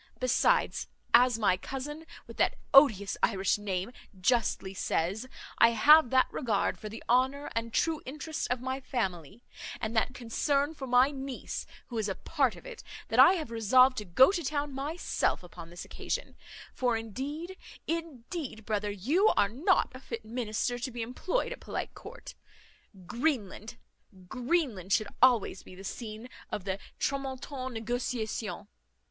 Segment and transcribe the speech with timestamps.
[0.19, 5.27] Besides, as my cousin, with that odious Irish name, justly says,
[5.59, 9.43] I have that regard for the honour and true interest of my family,
[9.79, 13.51] and that concern for my niece, who is a part of it, that I have
[13.51, 16.35] resolved to go to town myself upon this occasion;
[16.73, 17.55] for indeed,
[17.85, 22.33] indeed, brother, you are not a fit minister to be employed at a polite court.
[23.05, 23.77] Greenland
[24.27, 28.67] Greenland should always be the scene of the tramontane negociation."